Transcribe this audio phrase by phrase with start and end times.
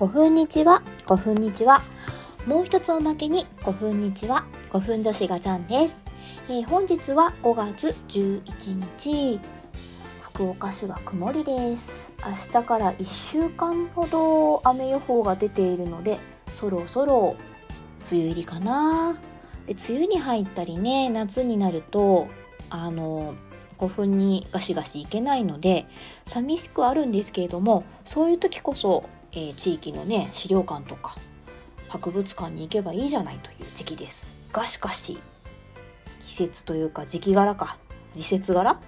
[0.00, 1.82] 5分日は5分日は
[2.46, 5.96] もう一つおまけに5分日は5分女子がちゃんです、
[6.48, 9.38] えー、本日は5月11日。
[10.22, 12.10] 福岡市は曇りです。
[12.24, 16.18] 明日から1週間ほど雨予報が出ているので
[16.54, 17.36] そろそろ
[18.10, 19.20] 梅雨入りかな。
[19.66, 22.26] で梅雨に入ったりね夏になると
[22.70, 23.34] あの
[23.76, 25.86] 5分にガシガシいけないので
[26.24, 31.16] 寂しくあるんですけれどもそういう時こそ、えー、地域のね資料館とか
[31.88, 34.32] 博物館に行けばいいじゃないという時期です。
[34.52, 35.18] がしかし
[36.20, 37.76] 季節というか時期柄か
[38.14, 38.80] 時節柄、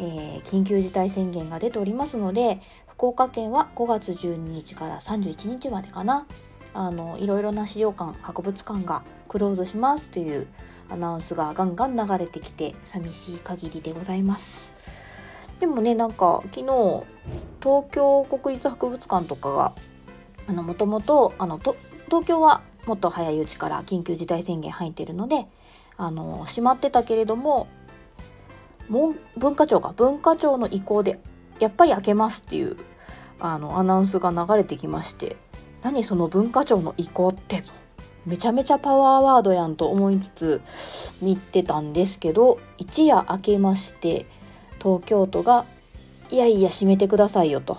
[0.00, 6.26] えー、緊急事態宣言が出ておりますので福岡県は5月12日から31日までかな。
[6.76, 10.48] あのいろいろな資料館博物館がクローズしますという
[10.90, 14.72] アナウンスがガンガン流れてきて寂しい限りでございます。
[15.64, 17.04] でもねなんか昨日
[17.62, 19.72] 東京国立博物館とかが
[20.46, 25.46] あのもともとあの東京はもっと早いうちから緊急事態宣言入ってるので
[25.96, 27.66] あの閉まってたけれども
[28.90, 31.18] 文化庁が文化庁の意向で
[31.60, 32.76] やっぱり開けますっていう
[33.40, 35.38] あのアナウンスが流れてきまして
[35.82, 37.62] 何その文化庁の意向って
[38.26, 40.60] めちゃめちゃパワーワードやんと思いつつ
[41.22, 44.26] 見てたんですけど一夜明けまして
[44.84, 45.64] 東京都が
[46.30, 47.78] 「いやいや閉めてくださいよ」と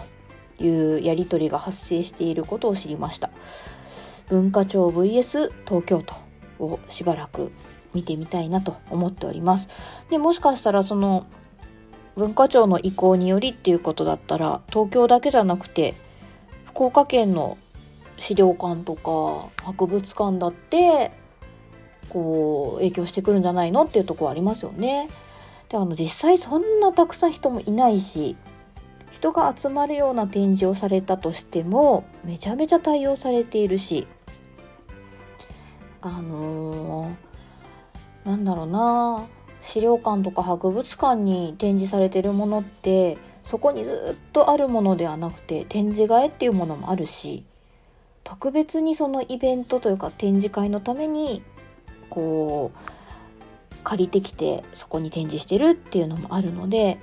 [0.59, 3.29] いうやり取りが発生していることを知りました
[4.27, 6.15] 文化庁 VS 東京都
[6.65, 7.51] をしばらく
[7.93, 9.69] 見てみたいなと思っております
[10.09, 11.27] でもしかしたらその
[12.15, 15.93] 文化庁の意向によりっていうことだったら東京だけじゃなくて
[16.65, 17.57] 福岡県の
[18.17, 21.11] 資料館とか博物館だって
[22.09, 25.09] こう影響してくるんじゃないのっていうとこありますよね。
[25.69, 28.35] であの実際そんなたくさん人もいないし
[29.11, 34.07] 人が集まるような展示をされたとしてもめちゃめちゃ対応されているし
[36.01, 39.25] あのー、なんだろうな
[39.63, 47.43] 資料館とか博物館に展示されてるものってそこにずっとあるものではなくて展示替えっていうものもあるし
[48.23, 51.43] 特別にそのイベントというか展示会のために
[52.09, 52.94] こう
[53.85, 56.99] 借りてきてそこに展示してるっていうのもあるので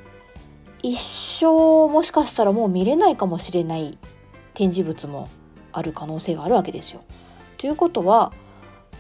[0.83, 3.97] 一生もしかしたらもう見れないかもしれない
[4.53, 5.29] 展示物も
[5.73, 7.03] ある可能性があるわけですよ。
[7.57, 8.33] ということは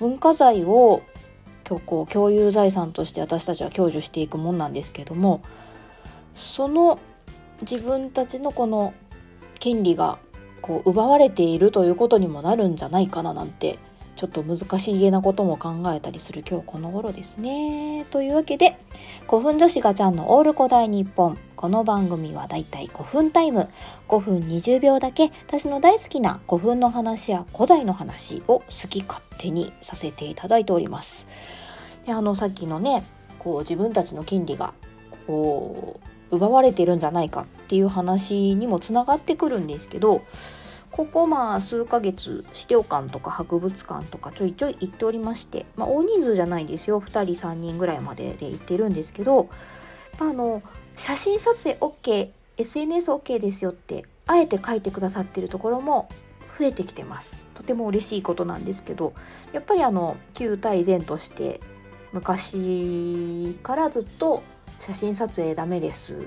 [0.01, 1.03] 文化財を
[1.87, 5.43] こう共有財産として私たちは享受していくもんなんですけども
[6.35, 6.99] その
[7.63, 8.95] 自分たちのこの
[9.59, 10.19] 権利が
[10.61, 13.79] こう奪われているということにもなるんじゃないかななんて
[14.17, 18.05] ちょっと難しいげなことも考えたりする今日この頃ですね。
[18.11, 18.77] というわけで
[19.29, 23.69] 古墳女子ガチャンのオール古代日本この番組はだいたい5分タイム
[24.09, 31.27] 5分20秒だけ私の大好きな古墳の話や古代の話を好き勝手にさせていただいております。
[32.07, 33.05] であのさっきのね
[33.39, 34.75] こう自分たちの権利が
[35.27, 40.23] こう奪われてるんじゃないかっていう話にもつながってくるんですけど
[40.93, 47.01] ここまあ数ヶ月資料館とか博物館とかちょいちょい行っておりまして、まあ、大人数じゃないですよ。
[47.01, 49.49] 2人3人ぐらいまでで行ってるんですけど
[50.21, 50.63] あの
[50.97, 51.79] 写真撮影
[52.59, 56.09] OKSNSOK ですよってあえて書いてくださってるところも
[56.59, 57.37] 増えてきてます。
[57.55, 59.15] とても嬉しいことなんですけど
[59.53, 61.61] やっぱりあの旧体前として
[62.13, 64.43] 昔からずっと
[64.81, 66.19] 写真撮影ダメです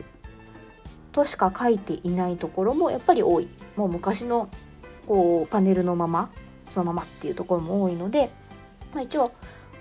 [1.15, 4.49] としか書いていないところもやっぱり多いもう昔の
[5.07, 6.29] こうパネルのまま
[6.65, 8.29] そのままっていうところも多いので、
[8.93, 9.31] まあ、一応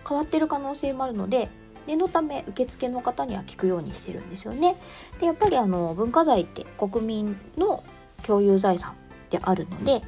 [0.09, 1.49] 変わってる可能性もあるので
[1.89, 4.77] 念のため受付の方には聞くようにしてるんですよね。
[5.19, 7.83] でやっぱりあの文化財って国民の
[8.23, 8.95] 共有財産
[9.31, 10.03] であるので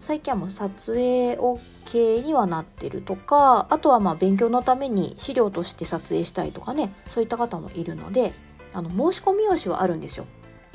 [0.00, 8.32] 最近はもう撮影 OK にはなってるとかあとはまあ勉強のために資料として撮影したいとかねそういった方もいるので
[8.72, 10.26] あの申し込み用紙はあるんですよ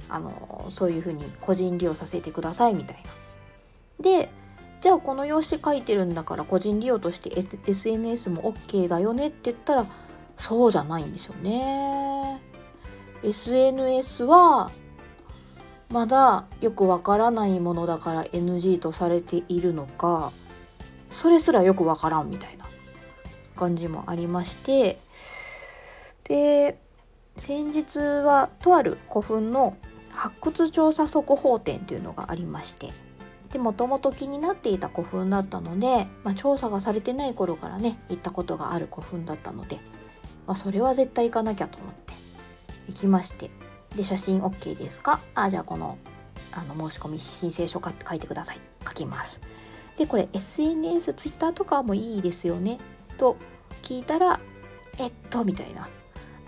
[0.10, 3.10] あのそういうふうに個人利用させてくださいみたいな。
[4.00, 4.30] で
[4.80, 7.32] じゃあこの用紙書いてるんだから個人利用として
[7.66, 9.88] SNS も OK だよねって言ったら
[10.36, 12.40] そうじゃないんですよね。
[13.24, 14.70] SNS は
[15.90, 20.32] まだよくわからないものだから NG とされているのか
[21.10, 22.68] それすらよくわからんみたいな
[23.56, 25.00] 感じもありまして
[26.26, 26.78] で
[27.38, 29.78] 先日はとある古墳の
[30.10, 32.92] 発掘調査速報展というのがありまして
[33.52, 39.80] でもともと気になっていた古墳だったので、まあ、調査がされてない頃からね行ったことがある古墳だったので、
[40.48, 42.14] まあ、それは絶対行かなきゃと思って
[42.90, 43.52] 行きまして
[43.96, 45.20] で写真 OK ですか？
[45.34, 45.98] あじゃあこの
[46.52, 48.60] あの申し込み申請書かって書いてください。
[48.86, 49.40] 書きます。
[49.96, 52.80] でこれ SNS ツイッターとかもいいですよね？
[53.18, 53.38] と
[53.82, 54.40] 聞いたら
[55.00, 55.88] えっとみたいな。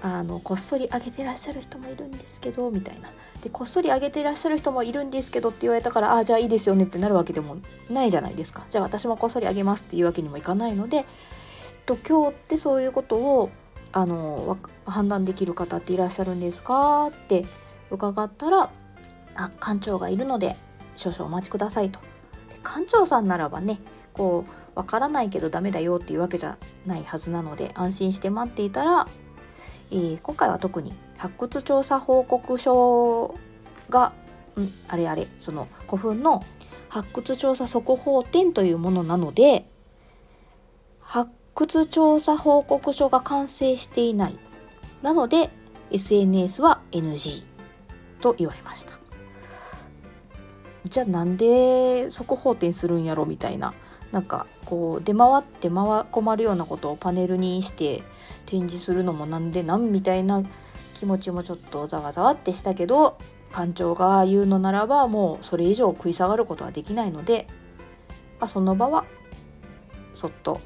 [0.02, 3.10] あのこっそり上げてらっしゃる人もいるんですけどみたいな。
[3.42, 7.58] でこっそり上げてらっしゃる人もいるんですけどって言われたからああじゃあいいですよねってなるわけでも
[7.90, 8.66] ないじゃないですか。
[8.70, 11.06] じゃあ私もこっそり上げますっていうわけにもいかないので、えっ
[11.86, 13.50] と、今日ってそういうことを
[13.92, 17.46] あの判断できる方っていらっしゃるんですかって
[17.90, 18.70] 伺ったら
[19.36, 20.56] あ館長がいるので
[20.96, 22.00] 少々お待ちくださいと。
[22.50, 23.80] で館長さんならばね
[24.14, 29.08] こうわからないけどダメだよっていうわけじゃないはずなので安心して待っていたら
[29.92, 33.36] えー、今回は特に発掘調査報告書
[33.90, 34.14] が、
[34.56, 36.44] うん、あれあれその古墳の
[36.90, 39.66] 発掘調査速報展というものなので
[41.00, 44.38] 発掘調査報告書が完成していない。
[45.02, 45.50] なので
[45.92, 47.44] SNS は NG
[48.22, 48.94] と言われました。
[50.86, 53.74] じゃあなんで速報展するんやろみたいな
[54.12, 58.04] なんかこう出回って回困るようなことをパネルにして
[58.46, 60.44] 展示するのもなんでなんみたいな
[60.96, 63.18] 気持ちもちょっとざわざわってしたけど
[63.52, 67.48] 館長が言うのならばもうそれ以上食い下がることはできないので、
[68.40, 69.06] まあ、その場は
[70.14, 70.60] そっと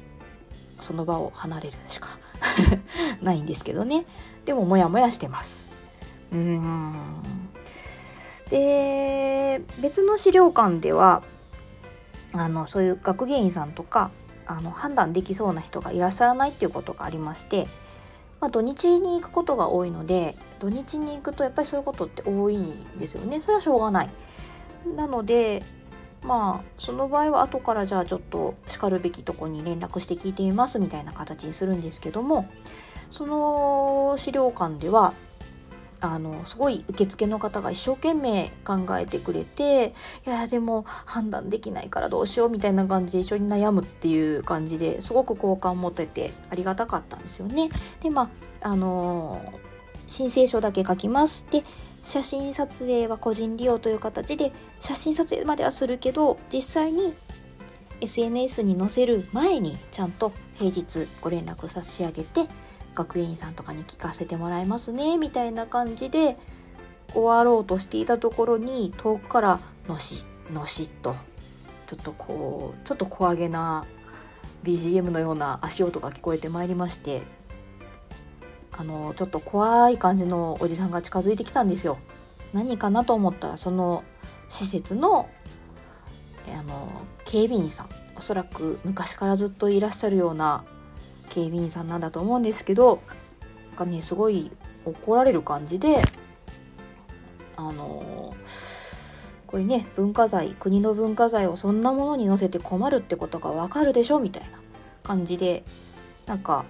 [0.80, 2.08] その場を離れるしか
[3.22, 4.04] ないんですけどね。
[4.44, 5.66] でもモヤモヤしてます。
[6.32, 6.94] うーん。
[8.50, 11.22] で別の資料館では
[12.34, 14.10] あのそういう学芸員さんとか
[14.46, 17.66] あの判断できそうな人がいらっしゃらないっていうことがありまして、
[18.40, 24.10] まあ、土日に行くことが多いので土日に行くとやっぱりそういうことって多いんですよねそれはしょうがない。
[24.96, 25.62] なので
[26.22, 32.48] まあその場合は後からじゃあちょっとしかるべきとこに連絡して聞いてみますみたいな形にするんですけども
[33.10, 35.14] その資料館では
[36.12, 39.94] あのすごい受付の方が一生懸命考えてくれて
[40.26, 47.68] いやでも判断できないからどうしようみたいな感じで一緒に悩むっていう感じですごく好感持ててありがたかったんですよね。
[48.00, 48.30] でま
[48.62, 49.40] ああの
[50.06, 51.44] 申請書だけ書きます。
[51.50, 51.64] で
[52.04, 57.14] 写真撮影は個人利用という形で写真撮影まではするけど実際に
[58.00, 62.46] SNS に載せる前にちゃんと平日ご連絡差し上げて
[62.94, 66.36] 学芸員さんとかに聞かせてもらいますねみたいな感じで
[67.12, 71.14] 終わろうとしていたところに遠くからのしのしっと
[71.86, 73.86] ちょっとこうちょっと小上げな
[74.62, 77.22] BGM のような足音が聞こえてまいりまして
[78.72, 81.98] あのちょっと怖い感じのおじさんが近づいてきたんですよ。
[82.52, 84.02] 何かなと思ったらその
[84.48, 85.28] 施設の
[86.48, 86.90] あの
[87.24, 90.64] 警備員さんおそらく昔からずっといらっしゃるような
[91.34, 93.02] 警備員さんなんだと思うんですけど
[93.70, 94.52] なんかねすごい
[94.84, 96.00] 怒られる感じで
[97.56, 98.36] あの
[99.48, 104.20] これね文化財国の文化財をそんなものに載せて困るってことがわかるでしょ？
[104.20, 104.60] みたいな
[105.02, 105.64] 感じで
[106.26, 106.64] なんか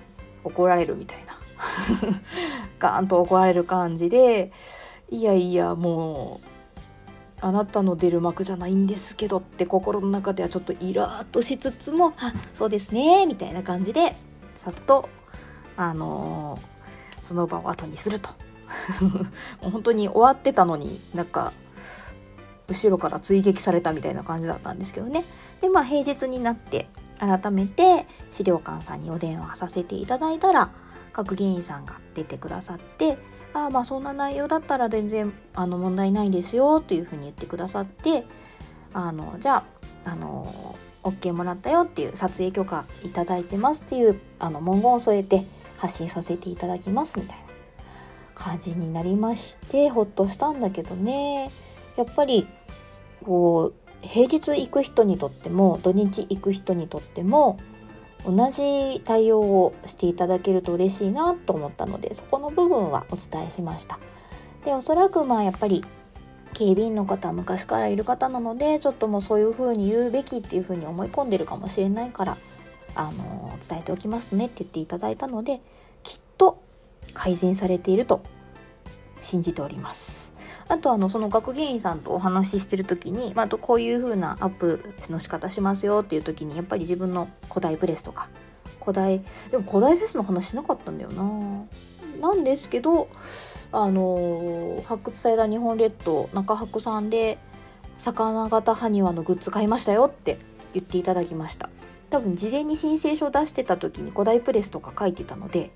[0.44, 1.34] 怒られるみたいな。
[2.80, 4.50] ガーンと怒られる感じで
[5.10, 6.46] いやいやもう
[7.40, 14.14] あなたの出る幕じゃないんですけどって心の中ではちょっとイラッとしつつもあそうですねみたいな感じで
[14.64, 15.08] さっと
[15.76, 18.30] あのー、その場を後にすると。
[19.60, 21.52] 本当に終わってたのになんか
[22.68, 25.24] 後ろから追撃されたみたいな感じだったんですけどね。
[25.60, 30.70] でまあ平日になって改めて資料館さんにお電話させていただいたら
[31.12, 33.18] 各議員さんが出てくださって
[33.52, 38.24] ああまあそんな内容だったら全然あの問題ないですよというふうに言ってくださって
[38.92, 39.64] あのじゃ
[40.04, 45.44] ああの OK もらったよっていう撮影許可いただいてますっていうあの文言を添えて
[45.76, 47.44] 発信させていただきますみたいな
[48.34, 51.50] 感じになりましてほっとしたんだけどね
[51.96, 52.48] やっぱり
[53.24, 57.58] こう平日行く人にとっても土日行く人にとっても
[58.26, 63.98] 同じ対応をしていただけると嬉しいなと思ったのでそこの部分はお伝えしました。
[64.64, 65.84] でおそらくまあやっぱり
[66.54, 72.36] 警備員の方は昔からいる方なのでちょっともうそういう風に言うべきっていう風に思い込んでるかもしれないから
[72.94, 75.60] あの伝えておきますねって言っていただいたので
[76.02, 76.62] きっと
[77.12, 78.22] 改善されていると
[79.20, 80.32] 信じております。
[80.68, 88.30] あとあのその学芸員さんとお話ししてる時に、まあ、とこういう風なアップの仕方しますよっていう時にやっぱり自分の古代プレスとか
[88.80, 91.66] 古代でも古代フェスの話しなかったんだよな。
[92.20, 93.08] なんですけど
[93.76, 97.38] あの発掘された日本列島中博さんで
[97.98, 100.38] 魚型埴輪のグッズ買いましたよって
[100.72, 101.68] 言っていただきました。
[102.10, 105.72] 多分事前に申請書出してた時に古代プレスとか書いてたので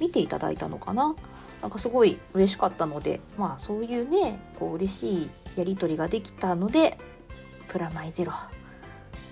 [0.00, 1.14] 見ていただいたのかな？
[1.60, 6.96] なんかすごい嬉しかったのでまあそういうねこう嬉しいやり取りができたので
[7.66, 8.32] プラマイゼロ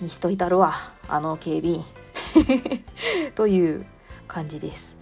[0.03, 0.73] にしといたるわ
[1.09, 1.85] あの警備員。
[3.35, 3.87] という
[4.29, 4.97] 感じです。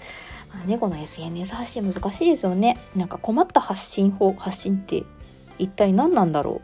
[0.54, 2.78] まあね、この SNS 発信難しいですよね。
[2.94, 5.02] なんか困った発信法発信って
[5.58, 6.62] 一体何なんだろ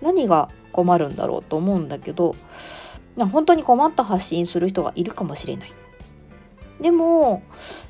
[0.00, 0.04] う？
[0.04, 2.34] 何が困るんだろうと思うんだけど
[3.16, 5.72] 本当に困った発信する人がいるかもしれない。
[6.80, 7.42] でも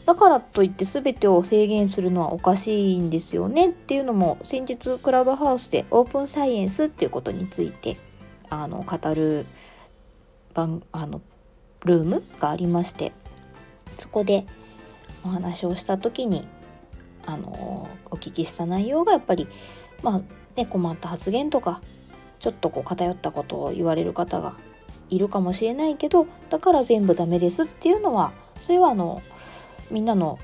[0.07, 7.99] だからといって全てを制限するのはおかしいんですよねっていうのも先日クラブハウスでオープンサイエンスっていうことについて
[8.49, 9.45] あの語る
[10.55, 11.21] 番あの
[11.85, 13.13] ルームがありまして
[13.99, 14.47] そこで
[15.29, 16.49] お話をした時に
[17.27, 19.47] あのお聞きした内容がやっぱり
[20.03, 20.23] まあ
[20.57, 21.83] ね困った発言とか
[22.41, 24.55] ちょっとこう偏ったことを言われる方が
[25.11, 29.23] いるかもしれないけどだから全部ダメですっていうのはそれはあの
[29.91, 30.39] みんなの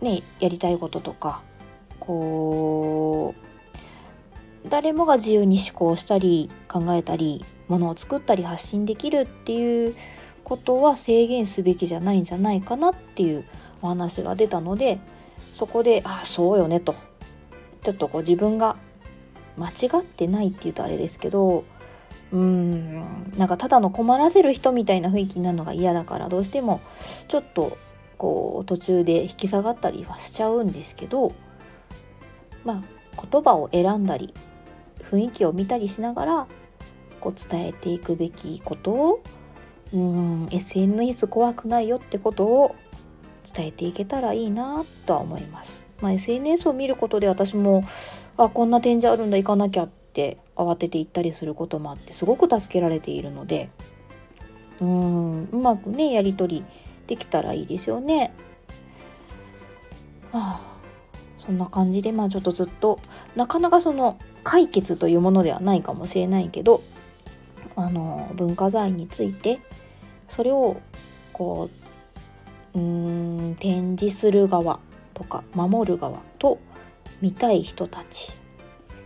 [0.00, 1.42] ねやりたいこととか
[2.00, 3.34] こ
[4.64, 9.94] う誰もが自由に思考したり考えたりものを作ったり発信できるっていう
[10.42, 13.44] ことは制限すべきじゃないんじゃないかなっていう
[13.84, 14.98] お話が出たので
[15.52, 16.94] そこでああそうよねと。
[17.82, 18.76] ちょっとこう自分が
[19.58, 21.64] 間違ってないっていうとあれですけど
[22.32, 26.80] うーんなんかただの困らせる人みたいな雰囲気になるのが嫌だからどうしても
[27.28, 27.76] ちょっと
[28.16, 31.34] こう途中で引き下がったりはしちゃうんですけど
[32.64, 34.32] まあ言葉を選んだり
[35.02, 36.46] 雰囲気を見たりしながら
[37.20, 39.22] こう伝えていくべきことを
[39.92, 42.74] うん SNS 怖くないよってことを
[43.44, 45.84] 伝えていけたらいいなとは思います。
[46.00, 47.82] まあ、SNS を見ることで私も
[48.36, 53.70] あこんな展示あるんだ行かなきゃって慌てて行ったりすることもあってすごく助けられているので
[54.80, 56.64] うんうまくねやり取り
[57.06, 58.32] できたらいいですよね。
[60.32, 60.60] はあ、
[61.38, 62.98] そんな感じでまあちょっとずっと
[63.36, 66.82] なかなかその解決というものではないかもしれないけど
[67.76, 69.58] あの文化財について
[70.28, 70.80] それを
[71.32, 71.83] こう
[72.74, 74.80] うん展示する側
[75.14, 76.58] とか守る側と
[77.20, 78.32] 見たい人たち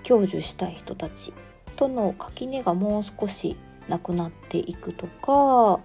[0.03, 1.33] 享受したい人たち
[1.77, 3.57] との垣根がもう少し
[3.89, 5.81] なくなっていくとか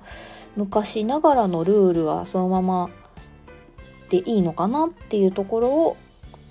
[0.55, 2.89] 昔ながらのルールはそのまま
[4.09, 5.97] でいいのかなっていうところを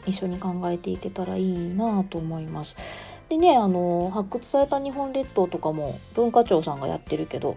[0.07, 2.77] 一緒に考えていけたらいいなと思います。
[3.29, 7.57] でねあの発掘された日本列島とかも文化庁さんがやってるけど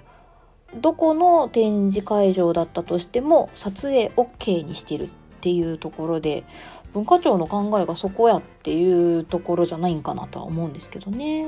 [0.82, 5.08] どこの展示会場だったとしても撮影 OK にしてるっ
[5.41, 6.44] ていうところで
[6.94, 11.46] 文化庁の考えがそこやっていうところじゃないんかなとは思うんですけどね。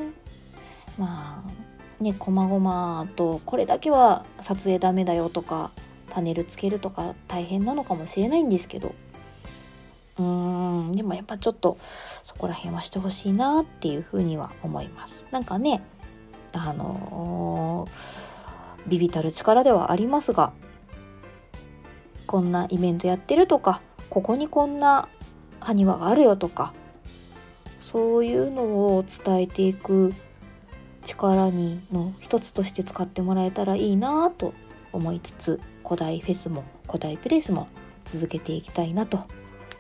[0.98, 5.72] まあねこまごまとこれだけは撮影ダメだよとか
[6.10, 8.94] パネルつけるとか大変なのかもしれないんですけど
[10.18, 11.78] うーんでもやっぱちょっと
[12.24, 15.28] そこら辺はしてほしいなっていうふうには思います。
[15.32, 15.82] なんかね
[16.54, 17.77] あのー、
[18.88, 20.54] ビビたる力ではありますが
[22.26, 25.08] こんなイベントやってるとかここにこんな
[25.60, 26.74] 埴輪があるよとか
[27.80, 30.14] そういうのを伝えていく
[31.06, 34.54] 力にの一つとして使ってもらえたらいいなと
[34.92, 37.68] 思いつつ古代フェスも古代プレスも
[38.04, 39.24] 続けていきたいなと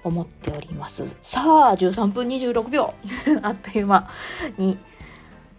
[0.04, 1.06] 思っております。
[1.22, 2.94] さあ13分26秒。
[3.44, 4.10] あっという間
[4.58, 4.78] に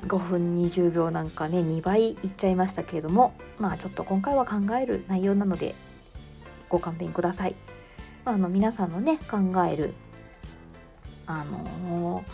[0.07, 5.75] 5分20秒なんかね2倍いっちゃいましたけれどもまあちょっと今回は考える内容なので
[6.69, 7.55] ご勘弁ください。
[8.25, 9.95] あの皆さんのね考える
[11.27, 12.25] あの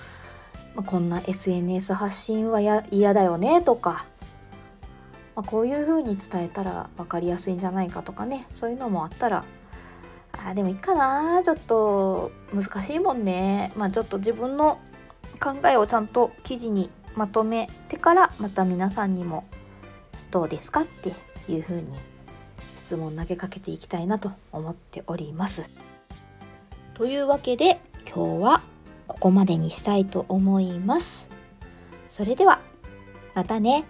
[0.74, 4.04] ー、こんな SNS 発信は嫌だよねとか、
[5.36, 9.44] まあ、こういう風に伝えたら分かりやすいんじゃないかとかねそういうのもあったら
[10.44, 14.80] あでもいいかなちょっと難しいもんねまあちょっと自分の
[15.40, 19.44] 考えをちゃんと記事にまとめてからまた皆さんにも
[20.30, 21.12] どうですかって
[21.48, 21.98] いうふうに
[22.76, 25.70] 質問投げかけていきたいなと思っております。
[26.94, 28.62] というわけで今日は
[29.08, 31.28] ここまでにしたいと思います。
[32.08, 32.60] それでは
[33.34, 33.84] またね。